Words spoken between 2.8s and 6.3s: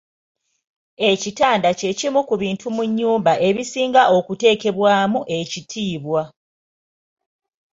nnyumba ebisinga okuteekebwamu ekitiibwa.